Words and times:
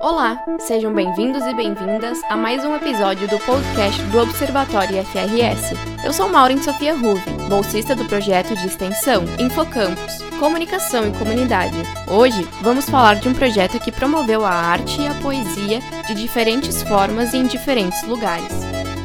Olá, 0.00 0.44
sejam 0.58 0.92
bem-vindos 0.92 1.44
e 1.44 1.54
bem-vindas 1.54 2.20
a 2.24 2.36
mais 2.36 2.64
um 2.64 2.74
episódio 2.74 3.28
do 3.28 3.38
podcast 3.38 4.02
do 4.04 4.20
Observatório 4.20 5.04
FRS. 5.04 5.74
Eu 6.04 6.12
sou 6.12 6.28
Maureen 6.28 6.60
Sofia 6.62 6.94
Ruve, 6.94 7.30
bolsista 7.48 7.94
do 7.94 8.04
projeto 8.06 8.56
de 8.56 8.66
extensão 8.66 9.24
Infocampus, 9.38 10.18
Comunicação 10.40 11.06
e 11.06 11.12
Comunidade. 11.16 11.76
Hoje 12.08 12.42
vamos 12.62 12.88
falar 12.88 13.14
de 13.14 13.28
um 13.28 13.34
projeto 13.34 13.78
que 13.78 13.92
promoveu 13.92 14.44
a 14.44 14.50
arte 14.50 15.00
e 15.00 15.06
a 15.06 15.14
poesia 15.14 15.80
de 16.06 16.14
diferentes 16.14 16.82
formas 16.82 17.32
e 17.32 17.38
em 17.38 17.46
diferentes 17.46 18.02
lugares. 18.02 18.52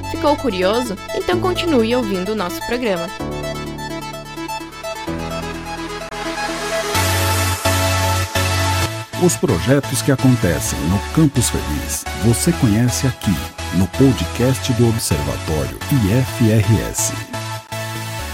Ficou 0.10 0.36
curioso? 0.36 0.96
Então 1.16 1.40
continue 1.40 1.96
ouvindo 1.96 2.32
o 2.32 2.36
nosso 2.36 2.66
programa. 2.66 3.08
Os 9.24 9.38
projetos 9.38 10.02
que 10.02 10.12
acontecem 10.12 10.80
no 10.90 10.98
Campus 11.14 11.52
Feliz 11.52 12.04
você 12.26 12.52
conhece 12.54 13.06
aqui 13.06 13.30
no 13.76 13.86
podcast 13.90 14.74
do 14.74 14.90
Observatório 14.90 15.78
IFRS. 15.92 17.14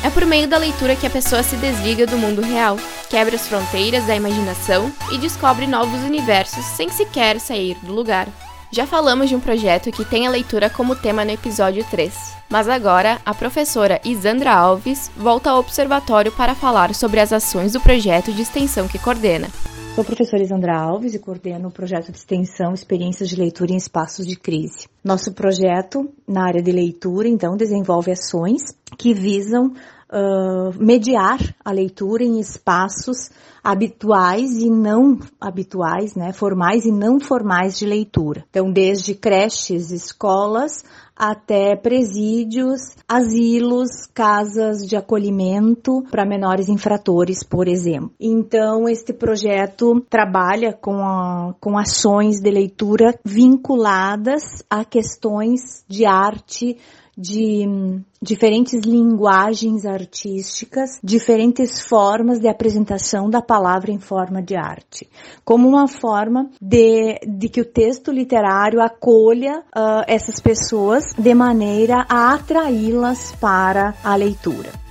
É 0.01 0.09
por 0.09 0.25
meio 0.25 0.47
da 0.47 0.57
leitura 0.57 0.95
que 0.95 1.05
a 1.05 1.09
pessoa 1.09 1.43
se 1.43 1.57
desliga 1.57 2.07
do 2.07 2.17
mundo 2.17 2.41
real, 2.41 2.77
quebra 3.09 3.35
as 3.35 3.45
fronteiras 3.49 4.05
da 4.05 4.15
imaginação 4.15 4.89
e 5.11 5.17
descobre 5.17 5.67
novos 5.67 5.99
universos 6.03 6.63
sem 6.63 6.87
sequer 6.87 7.37
sair 7.41 7.75
do 7.83 7.91
lugar. 7.91 8.29
Já 8.71 8.87
falamos 8.87 9.27
de 9.27 9.35
um 9.35 9.41
projeto 9.41 9.91
que 9.91 10.05
tem 10.05 10.25
a 10.25 10.29
leitura 10.31 10.69
como 10.69 10.95
tema 10.95 11.25
no 11.25 11.31
episódio 11.31 11.85
3, 11.91 12.13
mas 12.47 12.69
agora 12.69 13.19
a 13.25 13.33
professora 13.33 13.99
Isandra 14.05 14.53
Alves 14.53 15.11
volta 15.17 15.49
ao 15.49 15.59
observatório 15.59 16.31
para 16.31 16.55
falar 16.55 16.95
sobre 16.95 17.19
as 17.19 17.33
ações 17.33 17.73
do 17.73 17.81
projeto 17.81 18.31
de 18.31 18.41
extensão 18.41 18.87
que 18.87 18.97
coordena. 18.97 19.49
Sou 19.97 20.05
professora 20.05 20.43
Isandra 20.43 20.77
Alves 20.77 21.15
e 21.15 21.17
coordeno 21.17 21.69
o 21.69 21.71
projeto 21.71 22.11
de 22.11 22.19
extensão 22.19 22.71
Experiências 22.71 23.29
de 23.29 23.35
Leitura 23.35 23.71
em 23.71 23.77
Espaços 23.77 24.27
de 24.27 24.35
Crise. 24.35 24.87
Nosso 25.03 25.33
projeto, 25.33 26.07
na 26.27 26.45
área 26.45 26.61
de 26.61 26.71
leitura, 26.71 27.27
então, 27.27 27.57
desenvolve 27.57 28.11
ações 28.11 28.61
que 28.95 29.11
visam 29.11 29.73
uh, 30.11 30.73
mediar 30.79 31.39
a 31.63 31.71
leitura 31.71 32.23
em 32.23 32.39
espaços 32.39 33.29
habituais 33.63 34.53
e 34.57 34.69
não 34.69 35.19
habituais, 35.41 36.15
né, 36.15 36.31
formais 36.31 36.85
e 36.85 36.91
não 36.91 37.19
formais 37.19 37.77
de 37.77 37.85
leitura. 37.85 38.45
Então, 38.49 38.71
desde 38.71 39.13
creches, 39.13 39.91
escolas, 39.91 40.83
até 41.17 41.75
presídios, 41.75 42.95
asilos, 43.07 44.05
casas 44.13 44.85
de 44.87 44.95
acolhimento 44.95 46.03
para 46.11 46.25
menores 46.25 46.69
infratores, 46.69 47.43
por 47.43 47.67
exemplo. 47.67 48.11
Então, 48.19 48.87
este 48.87 49.11
projeto 49.11 49.99
trabalha 50.09 50.73
com, 50.73 50.99
a, 50.99 51.55
com 51.59 51.77
ações 51.77 52.39
de 52.39 52.51
leitura 52.51 53.19
vinculadas 53.25 54.63
a 54.69 54.85
questões 54.85 55.83
de 55.87 56.05
arte, 56.05 56.77
de 57.17 57.65
hum, 57.67 58.01
diferentes 58.21 58.81
linguagens 58.85 59.85
artísticas, 59.85 60.99
diferentes 61.03 61.81
formas 61.81 62.39
de 62.39 62.47
apresentação 62.47 63.29
da 63.29 63.41
palavra 63.41 63.91
em 63.91 63.99
forma 63.99 64.41
de 64.41 64.55
arte, 64.55 65.09
como 65.43 65.67
uma 65.67 65.87
forma 65.87 66.49
de, 66.61 67.19
de 67.27 67.49
que 67.49 67.61
o 67.61 67.65
texto 67.65 68.11
literário 68.11 68.81
acolha 68.81 69.63
uh, 69.75 70.03
essas 70.05 70.39
pessoas 70.39 71.13
de 71.17 71.33
maneira 71.33 72.05
a 72.07 72.33
atraí-las 72.35 73.33
para 73.39 73.95
a 74.03 74.15
leitura. 74.15 74.87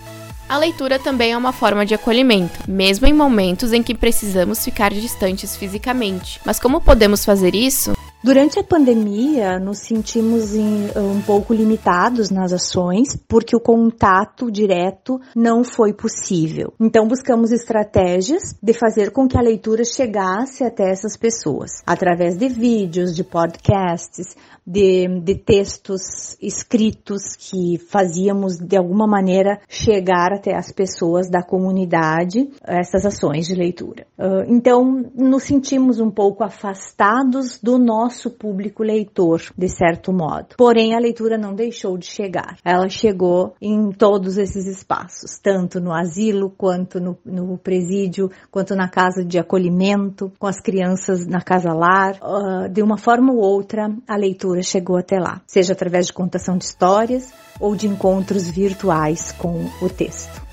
A 0.49 0.59
leitura 0.59 0.99
também 0.99 1.33
é 1.33 1.37
uma 1.37 1.53
forma 1.53 1.85
de 1.85 1.93
acolhimento, 1.93 2.71
mesmo 2.71 3.05
em 3.07 3.13
momentos 3.13 3.73
em 3.73 3.83
que 3.83 3.95
precisamos 3.95 4.65
ficar 4.65 4.93
distantes 4.93 5.57
fisicamente. 5.57 6.41
Mas 6.45 6.61
como 6.61 6.81
podemos 6.81 7.25
fazer 7.25 7.53
isso? 7.53 7.95
Durante 8.25 8.59
a 8.59 8.65
pandemia, 8.65 9.59
nos 9.61 9.79
sentimos 9.79 10.55
em, 10.55 10.87
um 10.97 11.21
pouco 11.23 11.55
limitados 11.55 12.29
nas 12.31 12.53
ações, 12.53 13.17
porque 13.29 13.55
o 13.55 13.61
contato 13.61 14.51
direto 14.51 15.21
não 15.35 15.63
foi 15.63 15.93
possível. 15.93 16.73
Então, 16.81 17.07
buscamos 17.07 17.53
estratégias 17.53 18.57
de 18.61 18.73
fazer 18.73 19.13
com 19.13 19.29
que 19.29 19.39
a 19.39 19.43
leitura 19.43 19.85
chegasse 19.85 20.65
até 20.65 20.91
essas 20.91 21.17
pessoas, 21.17 21.71
através 21.87 22.37
de 22.37 22.49
vídeos, 22.49 23.15
de 23.15 23.23
podcasts, 23.23 24.35
de, 24.67 25.07
de 25.21 25.37
textos 25.37 26.37
escritos 26.43 27.37
que 27.39 27.79
fazíamos 27.79 28.57
de 28.57 28.77
alguma 28.77 29.07
maneira 29.07 29.61
chegar 29.69 30.33
até 30.33 30.57
as 30.57 30.73
pessoas 30.73 31.31
da 31.31 31.41
comunidade 31.41 32.51
essas 32.65 33.07
ações 33.07 33.47
de 33.47 33.55
leitura. 33.55 34.07
Então, 34.49 35.05
nos 35.15 35.45
sentimos 35.45 36.01
um 36.01 36.11
pouco 36.11 36.43
afastados 36.43 37.61
do 37.63 37.79
nosso 37.79 38.06
público 38.31 38.83
leitor, 38.83 39.43
de 39.57 39.69
certo 39.69 40.13
modo. 40.13 40.57
Porém, 40.57 40.95
a 40.95 40.99
leitura 40.99 41.37
não 41.37 41.55
deixou 41.55 41.97
de 41.99 42.07
chegar. 42.07 42.57
Ela 42.65 42.89
chegou 42.89 43.55
em 43.61 43.91
todos 43.91 44.39
esses 44.39 44.67
espaços, 44.67 45.39
tanto 45.43 45.81
no 45.81 45.93
asilo, 45.93 46.51
quanto 46.51 47.01
no, 47.01 47.19
no 47.25 47.59
presídio, 47.59 48.31
quanto 48.51 48.75
na 48.75 48.89
casa 48.89 49.25
de 49.25 49.39
acolhimento, 49.39 50.33
com 50.39 50.47
as 50.47 50.61
crianças 50.61 51.27
na 51.27 51.41
casa 51.41 51.73
lar. 51.73 52.19
Uh, 52.23 52.69
de 52.69 52.83
uma 52.83 52.97
forma 52.97 53.33
ou 53.33 53.39
outra, 53.39 53.89
a 54.07 54.17
leitura 54.17 54.63
chegou 54.63 54.97
até 54.97 55.19
lá, 55.19 55.41
seja 55.47 55.73
através 55.73 56.07
de 56.07 56.13
contação 56.13 56.57
de 56.57 56.65
histórias 56.65 57.33
ou 57.61 57.75
de 57.75 57.87
encontros 57.87 58.49
virtuais 58.51 59.33
com 59.33 59.67
o 59.83 59.89
texto. 59.89 60.46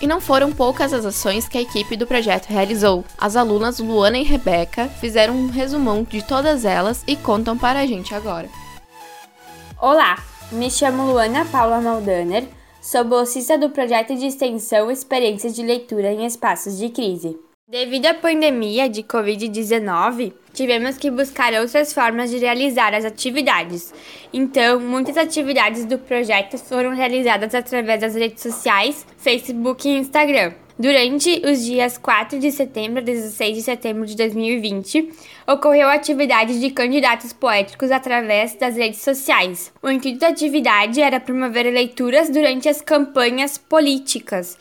E 0.00 0.06
não 0.06 0.18
foram 0.18 0.50
poucas 0.50 0.94
as 0.94 1.04
ações 1.04 1.46
que 1.46 1.58
a 1.58 1.60
equipe 1.60 1.94
do 1.94 2.06
projeto 2.06 2.46
realizou. 2.46 3.04
As 3.18 3.36
alunas 3.36 3.78
Luana 3.78 4.16
e 4.16 4.22
Rebeca 4.22 4.88
fizeram 4.88 5.34
um 5.34 5.48
resumão 5.48 6.04
de 6.04 6.24
todas 6.24 6.64
elas 6.64 7.04
e 7.06 7.14
contam 7.16 7.58
para 7.58 7.80
a 7.80 7.86
gente 7.86 8.14
agora. 8.14 8.48
Olá, 9.78 10.16
me 10.50 10.70
chamo 10.70 11.04
Luana 11.04 11.44
Paula 11.44 11.82
Maldaner, 11.82 12.48
sou 12.80 13.04
bolsista 13.04 13.58
do 13.58 13.68
projeto 13.68 14.16
de 14.16 14.26
extensão 14.26 14.90
Experiências 14.90 15.54
de 15.54 15.62
Leitura 15.62 16.10
em 16.10 16.24
Espaços 16.24 16.78
de 16.78 16.88
Crise. 16.88 17.38
Devido 17.68 18.06
à 18.06 18.14
pandemia 18.14 18.88
de 18.88 19.02
Covid-19, 19.02 20.32
tivemos 20.52 20.96
que 20.96 21.10
buscar 21.10 21.52
outras 21.54 21.92
formas 21.92 22.30
de 22.30 22.38
realizar 22.38 22.94
as 22.94 23.04
atividades. 23.04 23.92
Então, 24.32 24.80
muitas 24.80 25.16
atividades 25.16 25.84
do 25.84 25.98
projeto 25.98 26.58
foram 26.58 26.94
realizadas 26.94 27.54
através 27.54 28.00
das 28.00 28.14
redes 28.14 28.42
sociais, 28.42 29.06
Facebook 29.18 29.88
e 29.88 29.98
Instagram. 29.98 30.52
Durante 30.78 31.42
os 31.44 31.62
dias 31.62 31.98
4 31.98 32.38
de 32.38 32.50
setembro 32.50 33.00
a 33.00 33.04
16 33.04 33.54
de 33.54 33.62
setembro 33.62 34.06
de 34.06 34.16
2020, 34.16 35.10
ocorreu 35.46 35.88
a 35.88 35.92
atividade 35.92 36.58
de 36.58 36.70
candidatos 36.70 37.34
poéticos 37.34 37.90
através 37.90 38.54
das 38.54 38.76
redes 38.76 39.02
sociais. 39.02 39.70
O 39.82 39.90
intuito 39.90 40.20
da 40.20 40.28
atividade 40.28 41.02
era 41.02 41.20
promover 41.20 41.70
leituras 41.70 42.30
durante 42.30 42.66
as 42.66 42.80
campanhas 42.80 43.58
políticas 43.58 44.56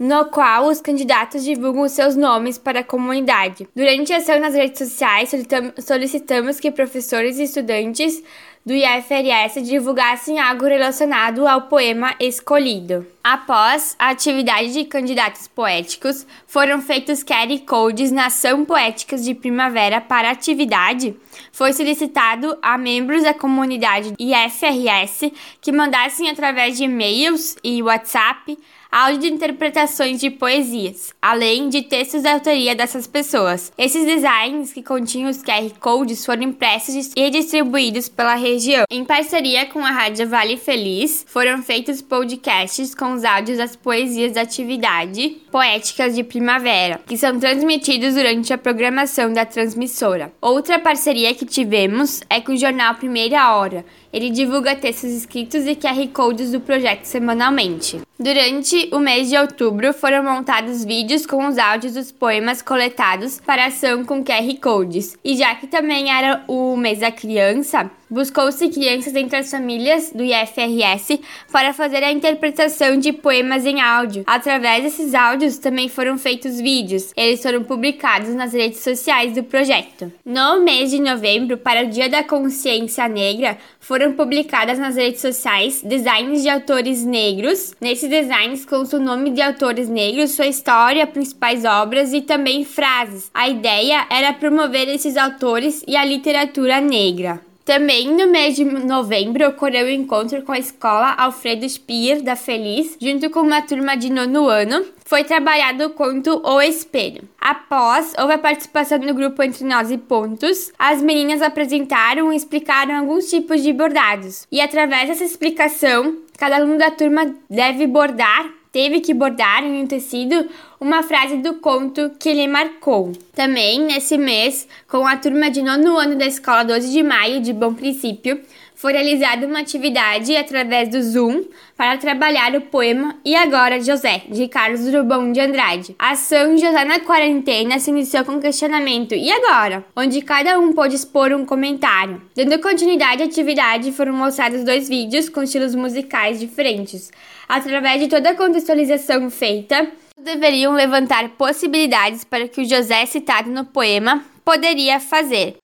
no 0.00 0.24
qual 0.24 0.68
os 0.68 0.80
candidatos 0.80 1.44
divulgam 1.44 1.86
seus 1.86 2.16
nomes 2.16 2.56
para 2.56 2.80
a 2.80 2.84
comunidade. 2.84 3.68
Durante 3.76 4.14
a 4.14 4.16
ação 4.16 4.40
nas 4.40 4.54
redes 4.54 4.78
sociais, 4.78 5.30
solicitamos 5.78 6.58
que 6.58 6.70
professores 6.70 7.38
e 7.38 7.42
estudantes 7.42 8.22
do 8.64 8.74
IFRS 8.74 9.62
divulgassem 9.62 10.38
algo 10.38 10.66
relacionado 10.66 11.46
ao 11.46 11.62
poema 11.62 12.14
escolhido. 12.18 13.06
Após 13.22 13.94
a 13.98 14.10
atividade 14.10 14.72
de 14.72 14.84
candidatos 14.84 15.46
poéticos, 15.48 16.26
foram 16.46 16.80
feitos 16.80 17.22
QR 17.22 17.58
Codes 17.66 18.10
na 18.10 18.26
ação 18.26 18.64
Poéticas 18.64 19.24
de 19.24 19.34
Primavera 19.34 20.00
para 20.00 20.28
a 20.28 20.32
atividade. 20.32 21.14
Foi 21.52 21.72
solicitado 21.72 22.56
a 22.62 22.78
membros 22.78 23.22
da 23.22 23.34
comunidade 23.34 24.14
IFRS 24.18 25.30
que 25.60 25.72
mandassem 25.72 26.30
através 26.30 26.78
de 26.78 26.84
e-mails 26.84 27.56
e 27.62 27.82
WhatsApp 27.82 28.58
áudio 28.90 29.20
de 29.20 29.28
interpretações 29.28 30.20
de 30.20 30.30
poesias, 30.30 31.14
além 31.22 31.68
de 31.68 31.82
textos 31.82 32.22
da 32.22 32.32
autoria 32.32 32.74
dessas 32.74 33.06
pessoas. 33.06 33.72
Esses 33.78 34.04
designs 34.04 34.72
que 34.72 34.82
continham 34.82 35.30
os 35.30 35.42
QR 35.42 35.70
Codes 35.78 36.26
foram 36.26 36.42
impressos 36.42 37.12
e 37.14 37.30
distribuídos 37.30 38.08
pela 38.08 38.34
região. 38.34 38.84
Em 38.90 39.04
parceria 39.04 39.66
com 39.66 39.78
a 39.84 39.90
Rádio 39.90 40.28
Vale 40.28 40.56
Feliz, 40.56 41.24
foram 41.28 41.62
feitos 41.62 42.02
podcasts 42.02 42.94
com 42.94 43.12
os 43.12 43.24
áudios 43.24 43.58
das 43.58 43.76
poesias 43.76 44.32
da 44.32 44.42
atividade 44.42 45.36
Poéticas 45.50 46.14
de 46.14 46.24
Primavera, 46.24 47.00
que 47.06 47.16
são 47.16 47.38
transmitidos 47.38 48.14
durante 48.14 48.52
a 48.52 48.58
programação 48.58 49.32
da 49.32 49.44
transmissora. 49.44 50.32
Outra 50.40 50.78
parceria 50.78 51.34
que 51.34 51.44
tivemos 51.44 52.22
é 52.28 52.40
com 52.40 52.52
o 52.52 52.56
jornal 52.56 52.94
Primeira 52.94 53.54
Hora. 53.54 53.84
Ele 54.12 54.30
divulga 54.30 54.74
textos 54.74 55.10
escritos 55.10 55.66
e 55.66 55.76
QR 55.76 56.08
Codes 56.12 56.50
do 56.50 56.60
projeto 56.60 57.04
semanalmente. 57.04 58.00
Durante 58.22 58.90
o 58.92 58.98
mês 58.98 59.30
de 59.30 59.38
outubro, 59.38 59.94
foram 59.94 60.22
montados 60.22 60.84
vídeos 60.84 61.24
com 61.24 61.48
os 61.48 61.56
áudios 61.56 61.94
dos 61.94 62.12
poemas 62.12 62.60
coletados 62.60 63.40
para 63.40 63.64
ação 63.64 64.04
com 64.04 64.22
QR 64.22 64.60
Codes. 64.60 65.16
E 65.24 65.38
já 65.38 65.54
que 65.54 65.66
também 65.66 66.12
era 66.12 66.44
o 66.46 66.76
mês 66.76 66.98
da 66.98 67.10
criança, 67.10 67.90
buscou-se 68.10 68.68
crianças 68.68 69.14
entre 69.14 69.36
as 69.36 69.50
famílias 69.50 70.10
do 70.12 70.24
IFRS 70.24 71.20
para 71.52 71.72
fazer 71.72 72.02
a 72.02 72.12
interpretação 72.12 72.98
de 72.98 73.12
poemas 73.12 73.64
em 73.64 73.80
áudio. 73.80 74.24
Através 74.26 74.82
desses 74.82 75.14
áudios 75.14 75.58
também 75.58 75.88
foram 75.88 76.18
feitos 76.18 76.60
vídeos. 76.60 77.12
Eles 77.16 77.42
foram 77.42 77.62
publicados 77.62 78.34
nas 78.34 78.52
redes 78.52 78.80
sociais 78.80 79.34
do 79.34 79.44
projeto. 79.44 80.12
No 80.24 80.62
mês 80.62 80.90
de 80.90 81.00
novembro, 81.00 81.56
para 81.56 81.84
o 81.84 81.88
Dia 81.88 82.08
da 82.08 82.24
Consciência 82.24 83.06
Negra, 83.08 83.56
foram 83.78 84.12
publicadas 84.12 84.78
nas 84.78 84.96
redes 84.96 85.20
sociais 85.20 85.82
designs 85.82 86.42
de 86.42 86.48
autores 86.48 87.04
negros. 87.04 87.74
Nesses 87.80 88.08
designs 88.08 88.64
consta 88.64 88.96
o 88.96 89.00
nome 89.00 89.30
de 89.30 89.40
autores 89.40 89.88
negros, 89.88 90.32
sua 90.32 90.46
história, 90.46 91.06
principais 91.06 91.64
obras 91.64 92.12
e 92.12 92.20
também 92.20 92.64
frases. 92.64 93.30
A 93.32 93.48
ideia 93.48 94.06
era 94.10 94.32
promover 94.32 94.88
esses 94.88 95.16
autores 95.16 95.82
e 95.86 95.96
a 95.96 96.04
literatura 96.04 96.80
negra. 96.80 97.49
Também 97.64 98.08
no 98.08 98.26
mês 98.26 98.56
de 98.56 98.64
novembro 98.64 99.48
ocorreu 99.48 99.86
o 99.86 99.88
um 99.88 99.92
encontro 99.92 100.42
com 100.42 100.52
a 100.52 100.58
escola 100.58 101.14
Alfredo 101.14 101.68
Spier 101.68 102.22
da 102.22 102.34
Feliz, 102.34 102.96
junto 103.00 103.30
com 103.30 103.40
uma 103.40 103.62
turma 103.62 103.96
de 103.96 104.10
nono 104.10 104.48
ano. 104.48 104.84
Foi 105.04 105.24
trabalhado 105.24 105.84
o 105.84 105.90
conto 105.90 106.40
O 106.44 106.60
Espelho. 106.60 107.22
Após, 107.40 108.12
houve 108.18 108.34
a 108.34 108.38
participação 108.38 108.98
no 108.98 109.14
grupo 109.14 109.42
Entre 109.42 109.64
Nós 109.64 109.90
e 109.90 109.98
Pontos. 109.98 110.72
As 110.78 111.02
meninas 111.02 111.42
apresentaram 111.42 112.32
e 112.32 112.36
explicaram 112.36 112.96
alguns 112.96 113.28
tipos 113.28 113.62
de 113.62 113.72
bordados. 113.72 114.46
E 114.50 114.60
através 114.60 115.08
dessa 115.08 115.24
explicação, 115.24 116.18
cada 116.38 116.56
aluno 116.56 116.78
da 116.78 116.90
turma 116.90 117.34
deve 117.48 117.86
bordar 117.86 118.60
teve 118.72 119.00
que 119.00 119.12
bordar 119.12 119.64
em 119.64 119.82
um 119.82 119.86
tecido 119.86 120.48
uma 120.80 121.02
frase 121.02 121.36
do 121.36 121.56
conto 121.56 122.10
que 122.18 122.32
lhe 122.32 122.48
marcou. 122.48 123.12
Também, 123.34 123.80
nesse 123.80 124.16
mês, 124.16 124.66
com 124.88 125.06
a 125.06 125.14
turma 125.14 125.50
de 125.50 125.60
nono 125.60 125.98
ano 125.98 126.16
da 126.16 126.26
Escola 126.26 126.64
12 126.64 126.90
de 126.90 127.02
Maio 127.02 127.40
de 127.40 127.52
Bom 127.52 127.74
Princípio, 127.74 128.40
foi 128.74 128.94
realizada 128.94 129.46
uma 129.46 129.60
atividade 129.60 130.34
através 130.34 130.88
do 130.88 131.02
Zoom 131.02 131.44
para 131.76 131.98
trabalhar 131.98 132.54
o 132.54 132.62
poema 132.62 133.14
E 133.22 133.36
Agora 133.36 133.78
José, 133.78 134.22
de 134.30 134.48
Carlos 134.48 134.80
Drummond 134.80 135.34
de 135.34 135.40
Andrade. 135.40 135.94
A 135.98 136.12
ação 136.12 136.56
José 136.56 136.82
na 136.86 136.98
Quarentena 136.98 137.78
se 137.78 137.90
iniciou 137.90 138.24
com 138.24 138.36
o 138.36 138.40
questionamento 138.40 139.14
E 139.14 139.30
agora? 139.30 139.84
Onde 139.94 140.22
cada 140.22 140.58
um 140.58 140.72
pôde 140.72 140.96
expor 140.96 141.30
um 141.30 141.44
comentário. 141.44 142.22
Dando 142.34 142.58
continuidade 142.58 143.22
à 143.22 143.26
atividade, 143.26 143.92
foram 143.92 144.14
mostrados 144.14 144.64
dois 144.64 144.88
vídeos 144.88 145.28
com 145.28 145.42
estilos 145.42 145.74
musicais 145.74 146.40
diferentes. 146.40 147.12
Através 147.46 148.00
de 148.00 148.08
toda 148.08 148.30
a 148.30 148.34
contextualização 148.34 149.28
feita, 149.28 149.90
deveriam 150.22 150.72
levantar 150.72 151.28
possibilidades 151.30 152.24
para 152.24 152.48
que 152.48 152.60
o 152.60 152.64
José 152.64 153.06
citado 153.06 153.50
no 153.50 153.64
poema 153.64 154.22
poderia 154.44 155.00
fazer. 155.00 155.56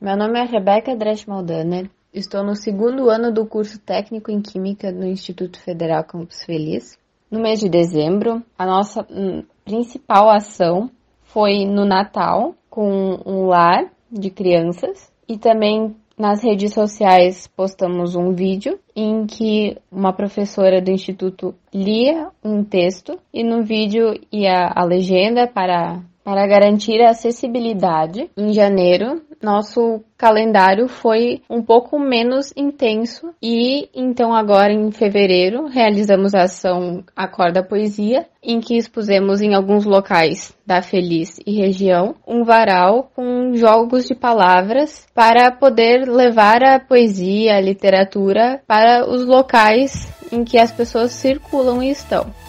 Meu 0.00 0.16
nome 0.16 0.38
é 0.38 0.44
Rebeca 0.44 0.94
Dresch 0.94 1.26
Maldaner, 1.26 1.90
estou 2.12 2.44
no 2.44 2.54
segundo 2.54 3.08
ano 3.08 3.32
do 3.32 3.46
curso 3.46 3.78
técnico 3.78 4.30
em 4.30 4.42
Química 4.42 4.92
no 4.92 5.06
Instituto 5.06 5.60
Federal 5.60 6.04
Campus 6.04 6.44
Feliz. 6.44 6.98
No 7.30 7.40
mês 7.40 7.60
de 7.60 7.68
dezembro, 7.68 8.42
a 8.58 8.66
nossa 8.66 9.06
hum, 9.10 9.42
principal 9.64 10.30
ação 10.30 10.90
foi 11.22 11.64
no 11.64 11.84
Natal, 11.84 12.54
com 12.70 13.20
um 13.26 13.46
lar 13.46 13.90
de 14.10 14.30
crianças, 14.30 15.12
e 15.28 15.36
também 15.36 15.96
nas 16.18 16.42
redes 16.42 16.72
sociais 16.72 17.46
postamos 17.46 18.16
um 18.16 18.32
vídeo 18.32 18.78
em 18.94 19.26
que 19.26 19.76
uma 19.92 20.12
professora 20.12 20.80
do 20.80 20.90
instituto 20.90 21.54
lia 21.72 22.28
um 22.42 22.64
texto 22.64 23.18
e 23.32 23.44
no 23.44 23.62
vídeo 23.62 24.18
ia 24.32 24.72
a 24.74 24.84
legenda 24.84 25.46
para 25.46 26.00
para 26.26 26.44
garantir 26.44 27.00
a 27.02 27.10
acessibilidade, 27.10 28.28
em 28.36 28.52
janeiro, 28.52 29.22
nosso 29.42 30.02
calendário 30.16 30.88
foi 30.88 31.42
um 31.48 31.62
pouco 31.62 31.98
menos 31.98 32.52
intenso 32.56 33.34
e 33.42 33.88
então 33.94 34.34
agora 34.34 34.72
em 34.72 34.90
fevereiro 34.90 35.66
realizamos 35.66 36.34
a 36.34 36.44
ação 36.44 37.04
Acorda 37.14 37.62
Poesia, 37.62 38.26
em 38.42 38.60
que 38.60 38.76
expusemos 38.76 39.40
em 39.40 39.54
alguns 39.54 39.84
locais 39.84 40.56
da 40.64 40.80
Feliz 40.80 41.38
e 41.46 41.56
região 41.56 42.14
um 42.26 42.44
varal 42.44 43.10
com 43.14 43.54
jogos 43.54 44.06
de 44.06 44.14
palavras 44.14 45.06
para 45.14 45.50
poder 45.50 46.08
levar 46.08 46.62
a 46.62 46.80
poesia, 46.80 47.56
a 47.56 47.60
literatura 47.60 48.60
para 48.66 49.08
os 49.08 49.24
locais 49.24 50.08
em 50.32 50.44
que 50.44 50.58
as 50.58 50.72
pessoas 50.72 51.12
circulam 51.12 51.82
e 51.82 51.90
estão. 51.90 52.45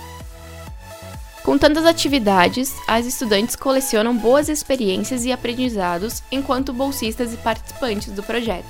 Com 1.47 1.57
tantas 1.57 1.85
atividades, 1.85 2.75
as 2.85 3.05
estudantes 3.05 3.55
colecionam 3.55 4.13
boas 4.13 4.49
experiências 4.49 5.23
e 5.23 5.31
aprendizados 5.31 6.21
enquanto 6.29 6.73
bolsistas 6.73 7.33
e 7.33 7.37
participantes 7.37 8.11
do 8.11 8.21
projeto. 8.21 8.67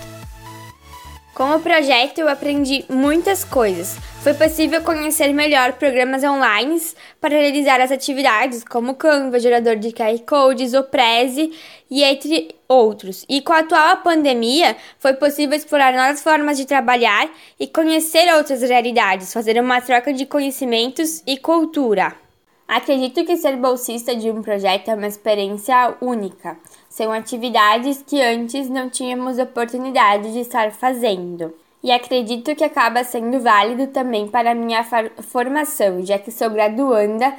Com 1.33 1.55
o 1.55 1.59
projeto, 1.59 2.19
eu 2.19 2.29
aprendi 2.29 2.85
muitas 2.87 3.43
coisas. 3.43 3.97
Foi 4.21 4.35
possível 4.35 4.83
conhecer 4.83 5.33
melhor 5.33 5.73
programas 5.73 6.23
online 6.23 6.79
para 7.19 7.35
realizar 7.35 7.81
as 7.81 7.91
atividades, 7.91 8.63
como 8.63 8.93
Canva, 8.93 9.39
gerador 9.39 9.77
de 9.77 9.91
QR 9.91 10.19
Codes, 10.19 10.75
o 10.75 10.83
Prezi 10.83 11.51
e 11.89 12.03
entre 12.03 12.53
outros. 12.67 13.25
E 13.27 13.41
com 13.41 13.53
a 13.53 13.61
atual 13.61 13.97
pandemia, 14.03 14.77
foi 14.99 15.13
possível 15.13 15.57
explorar 15.57 15.93
novas 15.93 16.21
formas 16.21 16.55
de 16.55 16.65
trabalhar 16.65 17.27
e 17.59 17.65
conhecer 17.65 18.31
outras 18.35 18.61
realidades, 18.61 19.33
fazer 19.33 19.59
uma 19.59 19.81
troca 19.81 20.13
de 20.13 20.27
conhecimentos 20.27 21.23
e 21.25 21.37
cultura. 21.37 22.26
Acredito 22.67 23.23
que 23.23 23.37
ser 23.37 23.55
bolsista 23.55 24.13
de 24.13 24.29
um 24.29 24.41
projeto 24.41 24.89
é 24.89 24.95
uma 24.95 25.07
experiência 25.07 25.95
única. 26.01 26.57
São 26.89 27.13
atuidades 27.13 28.03
que 28.05 28.21
antes 28.21 28.69
não 28.69 28.89
tínhamos 28.89 29.39
oportunidade 29.39 30.33
de 30.33 30.39
estar 30.39 30.71
fazendo. 30.73 31.53
E 31.81 31.91
acredito 31.91 32.53
que 32.55 32.65
acaba 32.65 33.05
sendo 33.05 33.39
válido 33.39 33.87
também 33.87 34.27
para 34.27 34.51
a 34.51 34.55
minha 34.55 34.83
formação, 34.83 36.05
já 36.05 36.19
que 36.19 36.29
sou 36.29 36.49
graduanda 36.49 37.33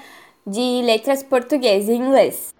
de 0.46 0.80
letras 0.82 1.22
português 1.22 1.88
e 1.88 1.92
inglês. 1.92 2.54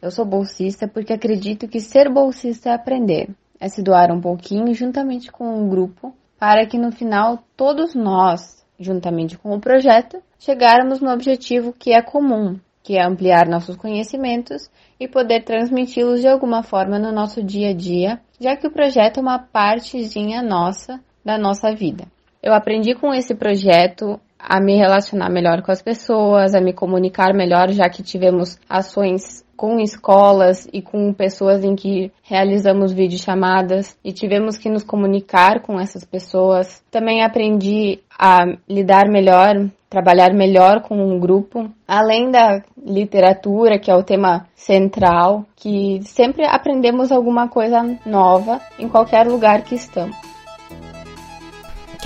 Eu 0.00 0.12
sou 0.12 0.24
bolsista 0.24 0.86
porque 0.86 1.12
acredito 1.12 1.66
que 1.66 1.80
ser 1.80 2.08
bolsista 2.08 2.68
é 2.68 2.74
aprender, 2.74 3.30
é 3.58 3.68
se 3.68 3.82
doar 3.82 4.12
um 4.12 4.20
pouquinho 4.20 4.72
juntamente 4.72 5.32
com 5.32 5.44
um 5.44 5.68
grupo, 5.68 6.14
para 6.38 6.66
que 6.66 6.78
no 6.78 6.92
final 6.92 7.42
todos 7.56 7.94
nós, 7.94 8.64
juntamente 8.78 9.38
com 9.38 9.54
o 9.54 9.60
projeto, 9.60 10.22
chegarmos 10.38 11.00
no 11.00 11.10
objetivo 11.10 11.72
que 11.72 11.92
é 11.92 12.02
comum, 12.02 12.58
que 12.82 12.96
é 12.96 13.04
ampliar 13.04 13.48
nossos 13.48 13.76
conhecimentos 13.76 14.70
e 14.98 15.08
poder 15.08 15.44
transmiti-los 15.44 16.20
de 16.20 16.28
alguma 16.28 16.62
forma 16.62 16.98
no 16.98 17.12
nosso 17.12 17.42
dia 17.42 17.70
a 17.70 17.74
dia, 17.74 18.20
já 18.40 18.56
que 18.56 18.66
o 18.66 18.70
projeto 18.70 19.18
é 19.18 19.20
uma 19.20 19.38
partezinha 19.38 20.42
nossa 20.42 21.00
da 21.24 21.36
nossa 21.36 21.74
vida. 21.74 22.04
Eu 22.42 22.54
aprendi 22.54 22.94
com 22.94 23.12
esse 23.12 23.34
projeto 23.34 24.20
a 24.38 24.60
me 24.60 24.76
relacionar 24.76 25.30
melhor 25.30 25.62
com 25.62 25.72
as 25.72 25.82
pessoas, 25.82 26.54
a 26.54 26.60
me 26.60 26.72
comunicar 26.72 27.34
melhor, 27.34 27.70
já 27.72 27.88
que 27.88 28.02
tivemos 28.02 28.58
ações 28.68 29.44
com 29.56 29.80
escolas 29.80 30.68
e 30.72 30.82
com 30.82 31.12
pessoas 31.12 31.64
em 31.64 31.74
que 31.74 32.12
realizamos 32.22 32.92
videochamadas 32.92 33.96
e 34.04 34.12
tivemos 34.12 34.58
que 34.58 34.68
nos 34.68 34.84
comunicar 34.84 35.62
com 35.62 35.80
essas 35.80 36.04
pessoas. 36.04 36.82
Também 36.90 37.24
aprendi 37.24 38.00
a 38.18 38.44
lidar 38.68 39.08
melhor, 39.08 39.68
trabalhar 39.88 40.32
melhor 40.34 40.82
com 40.82 40.96
um 40.96 41.18
grupo, 41.18 41.70
além 41.88 42.30
da 42.30 42.62
literatura, 42.76 43.78
que 43.78 43.90
é 43.90 43.94
o 43.94 44.04
tema 44.04 44.46
central, 44.54 45.46
que 45.56 46.00
sempre 46.02 46.44
aprendemos 46.44 47.10
alguma 47.10 47.48
coisa 47.48 47.82
nova 48.04 48.60
em 48.78 48.88
qualquer 48.88 49.26
lugar 49.26 49.62
que 49.62 49.74
estamos. 49.74 50.25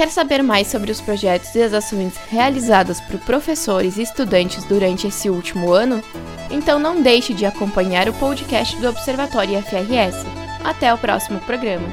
Quer 0.00 0.08
saber 0.08 0.42
mais 0.42 0.66
sobre 0.68 0.90
os 0.90 0.98
projetos 0.98 1.54
e 1.54 1.62
as 1.62 1.74
ações 1.74 2.14
realizadas 2.30 2.98
por 3.02 3.20
professores 3.20 3.98
e 3.98 4.02
estudantes 4.02 4.64
durante 4.64 5.06
esse 5.06 5.28
último 5.28 5.74
ano? 5.74 6.02
Então 6.50 6.78
não 6.78 7.02
deixe 7.02 7.34
de 7.34 7.44
acompanhar 7.44 8.08
o 8.08 8.14
podcast 8.14 8.78
do 8.78 8.88
Observatório 8.88 9.62
FRS. 9.62 10.24
Até 10.64 10.94
o 10.94 10.96
próximo 10.96 11.38
programa. 11.40 11.86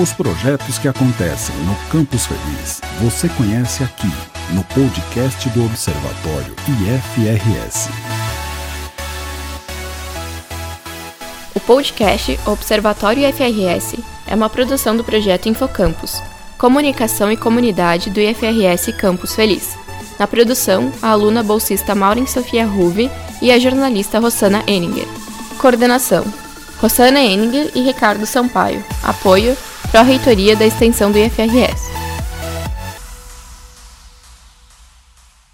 Os 0.00 0.10
projetos 0.14 0.78
que 0.78 0.88
acontecem 0.88 1.54
no 1.66 1.76
Campus 1.90 2.24
Feliz 2.24 2.80
você 3.02 3.28
conhece 3.28 3.84
aqui 3.84 4.10
no 4.54 4.64
podcast 4.64 5.50
do 5.50 5.66
Observatório 5.66 6.56
IFRS. 6.66 7.90
Podcast 11.66 12.38
Observatório 12.46 13.28
IFRS 13.28 13.98
é 14.26 14.34
uma 14.34 14.50
produção 14.50 14.96
do 14.96 15.04
projeto 15.04 15.48
Infocampus, 15.48 16.22
Comunicação 16.58 17.30
e 17.30 17.36
Comunidade 17.36 18.10
do 18.10 18.20
IFRS 18.20 18.92
Campus 18.92 19.34
Feliz. 19.34 19.76
Na 20.18 20.26
produção, 20.26 20.92
a 21.00 21.10
aluna 21.10 21.42
bolsista 21.42 21.94
Maureen 21.94 22.26
Sofia 22.26 22.66
Ruve 22.66 23.10
e 23.40 23.50
a 23.50 23.58
jornalista 23.58 24.18
Rossana 24.18 24.62
Eninger. 24.66 25.06
Coordenação: 25.58 26.24
Rossana 26.80 27.20
Eninger 27.20 27.70
e 27.74 27.82
Ricardo 27.82 28.26
Sampaio. 28.26 28.84
Apoio: 29.02 29.56
Pró-Reitoria 29.90 30.56
da 30.56 30.66
Extensão 30.66 31.10
do 31.10 31.18
IFRS. 31.18 32.01